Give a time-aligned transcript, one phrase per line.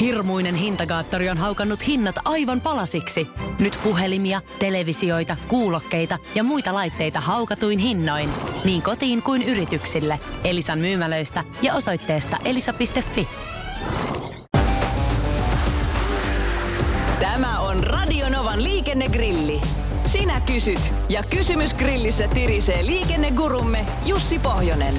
[0.00, 3.28] Hirmuinen hintakaattori on haukannut hinnat aivan palasiksi.
[3.58, 8.30] Nyt puhelimia, televisioita, kuulokkeita ja muita laitteita haukatuin hinnoin.
[8.64, 10.20] Niin kotiin kuin yrityksille.
[10.44, 13.28] Elisan myymälöistä ja osoitteesta elisa.fi.
[17.20, 19.60] Tämä on Radionovan liikennegrilli.
[20.06, 24.94] Sinä kysyt ja kysymys grillissä tirisee liikennegurumme Jussi Pohjonen.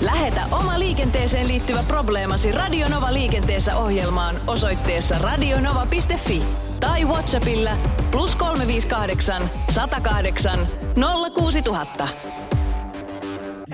[0.00, 6.42] Lähetä oma liikenteeseen liittyvä probleemasi Radionova liikenteessä ohjelmaan osoitteessa radionova.fi
[6.80, 7.76] tai Whatsappilla
[8.10, 10.68] plus 358 108
[11.38, 12.08] 06000.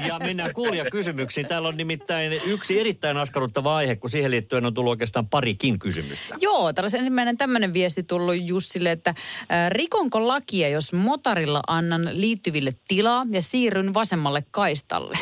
[0.07, 1.47] Ja mennään kuulijakysymyksiin.
[1.47, 6.35] Täällä on nimittäin yksi erittäin askarruttava aihe, kun siihen liittyen on tullut oikeastaan parikin kysymystä.
[6.41, 12.09] Joo, täällä olisi ensimmäinen tämmöinen viesti tullut Jussille, että äh, rikonko lakia, jos motarilla annan
[12.13, 15.19] liittyville tilaa ja siirryn vasemmalle kaistalle?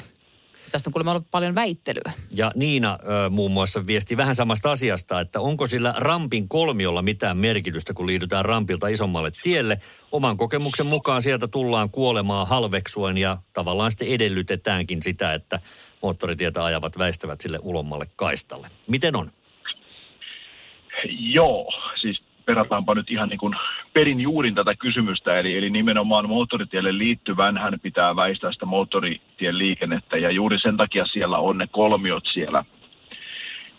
[0.73, 2.13] Tästä on kuulemma ollut paljon väittelyä.
[2.37, 7.37] Ja Niina ö, muun muassa viesti vähän samasta asiasta, että onko sillä rampin kolmiolla mitään
[7.37, 9.81] merkitystä, kun liitytään rampilta isommalle tielle.
[10.13, 15.61] Oman kokemuksen mukaan sieltä tullaan kuolemaan halveksuen ja tavallaan sitten edellytetäänkin sitä, että
[16.03, 18.69] moottoritietä ajavat väistävät sille ulommalle kaistalle.
[18.87, 19.33] Miten on?
[21.19, 23.55] Joo, siis perataanpa nyt ihan niin kuin
[23.93, 30.17] perin juurin tätä kysymystä, eli, eli nimenomaan moottoritielle liittyvän hän pitää väistää sitä moottoritien liikennettä,
[30.17, 32.65] ja juuri sen takia siellä on ne kolmiot siellä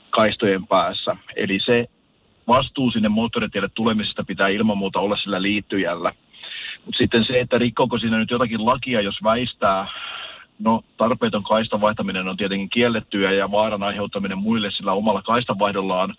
[0.10, 1.16] kaistojen päässä.
[1.36, 1.88] Eli se
[2.48, 6.14] vastuu sinne moottoritielle tulemisesta pitää ilman muuta olla sillä liittyjällä.
[6.86, 9.88] Mutta sitten se, että rikkoko siinä nyt jotakin lakia, jos väistää
[10.64, 16.16] No tarpeeton kaistan vaihtaminen on tietenkin kiellettyä ja vaaran aiheuttaminen muille sillä omalla kaistanvaihdollaan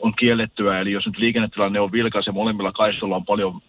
[0.00, 0.80] on kiellettyä.
[0.80, 3.60] Eli jos nyt liikennetilanne on vilkas ja molemmilla kaistolla on paljon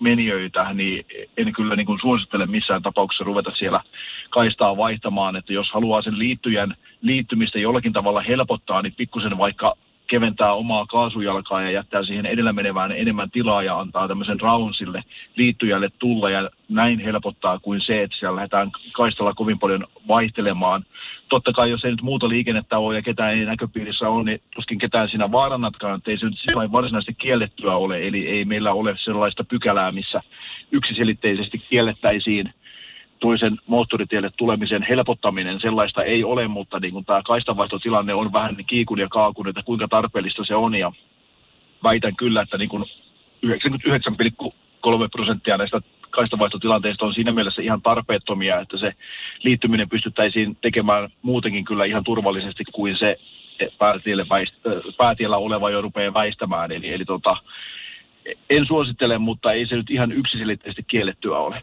[0.00, 1.06] menijöitä, niin
[1.36, 3.80] en kyllä niin kuin suosittele missään tapauksessa ruveta siellä
[4.30, 5.36] kaistaa vaihtamaan.
[5.36, 9.76] Että jos haluaa sen liittyjän liittymistä jollakin tavalla helpottaa, niin pikkusen vaikka
[10.12, 15.02] keventää omaa kaasujalkaa ja jättää siihen edellä menevään enemmän tilaa ja antaa tämmöisen raun sille
[15.36, 20.84] liittyjälle tulla ja näin helpottaa kuin se, että siellä lähdetään kaistalla kovin paljon vaihtelemaan.
[21.28, 24.78] Totta kai jos ei nyt muuta liikennettä ole ja ketään ei näköpiirissä ole, niin tuskin
[24.78, 28.94] ketään siinä vaarannatkaan, että ei se nyt sillä varsinaisesti kiellettyä ole, eli ei meillä ole
[28.98, 30.22] sellaista pykälää, missä
[30.72, 32.52] yksiselitteisesti kiellettäisiin
[33.22, 38.98] toisen moottoritielle tulemisen helpottaminen, sellaista ei ole, mutta niin kuin tämä kaistanvaihtotilanne on vähän kiikun
[38.98, 40.92] ja kaakun, että kuinka tarpeellista se on ja
[41.84, 42.84] väitän kyllä, että niin kuin
[43.46, 44.52] 99,3
[45.12, 48.92] prosenttia näistä kaistanvaihtotilanteista on siinä mielessä ihan tarpeettomia, että se
[49.42, 53.16] liittyminen pystyttäisiin tekemään muutenkin kyllä ihan turvallisesti kuin se
[53.78, 54.54] päätiellä, väist,
[54.98, 56.72] päätiellä oleva jo rupeaa väistämään.
[56.72, 57.36] Eli, eli tota,
[58.50, 61.62] en suosittele, mutta ei se nyt ihan yksiselitteisesti kiellettyä ole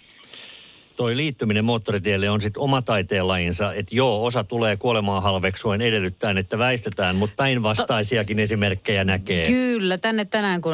[0.99, 6.57] toi liittyminen moottoritielle on sitten oma taiteenlajinsa, että joo, osa tulee kuolemaan halveksuen edellyttäen, että
[6.57, 9.45] väistetään, mutta päinvastaisiakin esimerkkejä näkee.
[9.45, 10.73] Kyllä, tänne tänään kun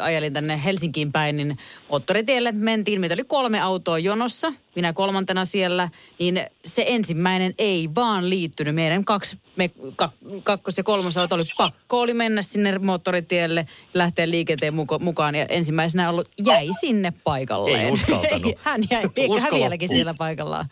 [0.00, 1.56] ajelin tänne Helsinkiin päin, niin
[1.88, 8.30] moottoritielle mentiin, meitä oli kolme autoa jonossa, minä kolmantena siellä, niin se ensimmäinen ei vaan
[8.30, 8.74] liittynyt.
[8.74, 14.30] Meidän kaksi, me, kak, kakkos- ja kolmas auto oli pakko oli mennä sinne moottoritielle, lähteä
[14.30, 17.80] liikenteen mukaan ja ensimmäisenä ollut jäi sinne paikalleen.
[17.80, 18.54] Ei uskaltanut.
[18.64, 19.02] Hän jäi,
[19.40, 20.66] hän vieläkin siellä paikallaan.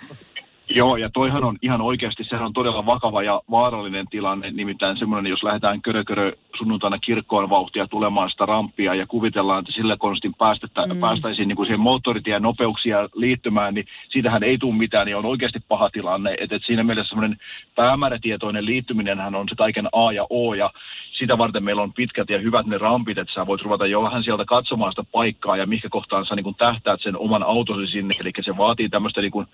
[0.69, 5.31] Joo, ja toihan on ihan oikeasti, sehän on todella vakava ja vaarallinen tilanne, nimittäin semmoinen,
[5.31, 10.35] jos lähdetään körö, körö sunnuntaina kirkkoon vauhtia tulemaan sitä rampia ja kuvitellaan, että sillä konstin
[10.35, 11.01] päästettä, mm.
[11.01, 15.59] päästäisiin niin kuin siihen moottoritien nopeuksia liittymään, niin siitähän ei tule mitään, niin on oikeasti
[15.69, 16.35] paha tilanne.
[16.41, 17.39] Että et siinä mielessä semmoinen
[17.75, 20.71] päämäärätietoinen liittyminenhän on se kaiken A ja O, ja
[21.13, 24.25] sitä varten meillä on pitkät ja hyvät ne rampit, että sä voit ruveta jo vähän
[24.25, 28.15] sieltä katsomaan sitä paikkaa ja mikä kohtaan sä niin kuin tähtäät sen oman autosi sinne.
[28.21, 29.47] Eli se vaatii tämmöistä niin kuin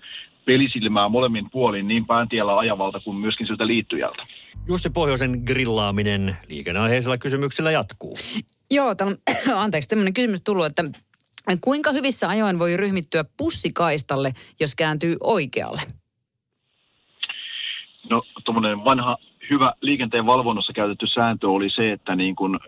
[0.45, 4.23] pelisilmää molemmin puolin niin pääntiellä ajavalta kuin myöskin siltä liittyjältä.
[4.67, 8.17] Jussi Pohjoisen grillaaminen liikenneaiheisella kysymyksellä jatkuu.
[8.71, 9.17] Joo, tämän,
[9.55, 10.83] anteeksi, tämmöinen kysymys tullut, että
[11.61, 15.81] kuinka hyvissä ajoin voi ryhmittyä pussikaistalle, jos kääntyy oikealle?
[18.09, 19.17] No, tuommoinen vanha
[19.49, 22.59] hyvä liikenteen valvonnassa käytetty sääntö oli se, että niin kun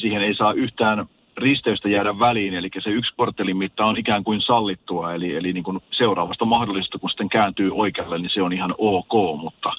[0.00, 1.06] siihen ei saa yhtään
[1.38, 5.64] risteystä jäädä väliin, eli se yksi korttelin mitta on ikään kuin sallittua, eli, eli niin
[5.64, 9.72] kuin seuraavasta mahdollisesta, kun sitten kääntyy oikealle, niin se on ihan ok, mutta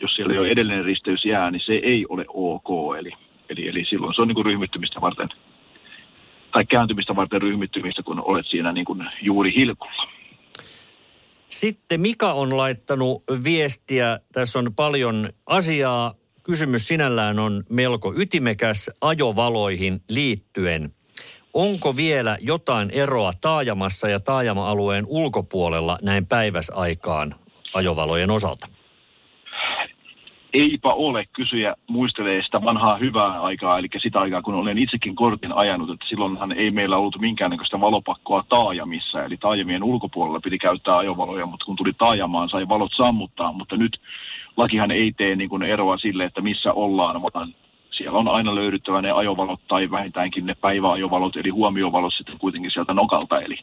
[0.00, 3.12] jos siellä jo edellinen risteys jää, niin se ei ole ok, eli,
[3.48, 5.28] eli, eli silloin se on niin kuin ryhmittymistä varten,
[6.52, 10.08] tai kääntymistä varten ryhmittymistä, kun olet siinä niin kuin juuri hilkulla.
[11.50, 20.00] Sitten Mika on laittanut viestiä, tässä on paljon asiaa, kysymys sinällään on melko ytimekäs ajovaloihin
[20.08, 20.94] liittyen.
[21.58, 27.34] Onko vielä jotain eroa taajamassa ja taajama-alueen ulkopuolella näin päiväsaikaan
[27.74, 28.66] ajovalojen osalta?
[30.52, 31.24] Eipä ole.
[31.32, 36.06] Kysyjä muistelee sitä vanhaa hyvää aikaa, eli sitä aikaa, kun olen itsekin kortin ajanut, että
[36.08, 41.76] silloinhan ei meillä ollut minkäännäköistä valopakkoa taajamissa, eli taajamien ulkopuolella piti käyttää ajovaloja, mutta kun
[41.76, 44.00] tuli taajamaan, sai valot sammuttaa, mutta nyt
[44.56, 47.54] lakihan ei tee niin kuin eroa sille, että missä ollaan, vaan
[47.98, 52.94] siellä on aina löydyttävä ne ajovalot tai vähintäänkin ne päiväajovalot, eli huomiovalot sitten kuitenkin sieltä
[52.94, 53.56] nokalta, eli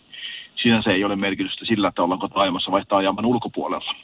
[0.63, 3.95] sinänsä ei ole merkitystä sillä, että ollaanko taajamassa vai taajaman ulkopuolella.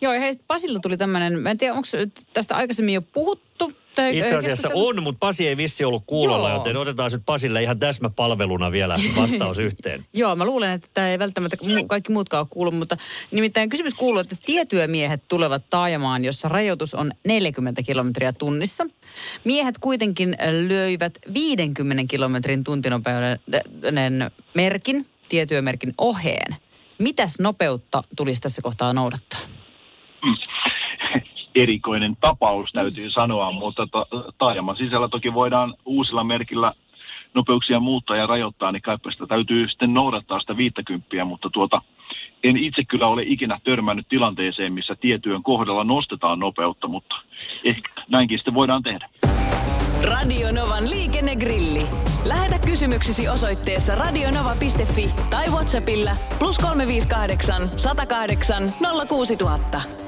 [0.00, 1.88] Joo, hei, Pasilla tuli tämmöinen, en tiedä, onko
[2.32, 3.72] tästä aikaisemmin jo puhuttu?
[4.06, 6.58] Itse asiassa on, mutta Pasi ei vissi ollut kuulolla, Joo.
[6.58, 10.06] joten otetaan nyt Pasille ihan täsmäpalveluna vielä vastaus yhteen.
[10.14, 11.56] Joo, mä luulen, että tämä ei välttämättä
[11.86, 12.96] kaikki muutkaan ole kuullut, mutta
[13.30, 18.86] nimittäin kysymys kuuluu, että tietyömiehet tulevat taajamaan, jossa rajoitus on 40 kilometriä tunnissa.
[19.44, 20.36] Miehet kuitenkin
[20.68, 26.56] löivät 50 kilometrin tuntinopeuden merkin, tietyömerkin oheen.
[26.98, 29.40] Mitäs nopeutta tulisi tässä kohtaa noudattaa?
[31.62, 34.06] Erikoinen tapaus, täytyy sanoa, mutta ta-
[34.38, 36.72] taajaman sisällä toki voidaan uusilla merkillä
[37.34, 41.82] nopeuksia muuttaa ja rajoittaa, niin kaipa sitä täytyy sitten noudattaa sitä 50, mutta tuota,
[42.44, 47.14] en itse kyllä ole ikinä törmännyt tilanteeseen, missä tietyön kohdalla nostetaan nopeutta, mutta
[47.64, 49.08] ehkä näinkin sitten voidaan tehdä.
[50.04, 51.82] Radio Novan liikennegrilli.
[52.24, 58.72] Lähetä kysymyksesi osoitteessa radionova.fi tai Whatsappilla plus 358 108
[59.08, 60.07] 06000.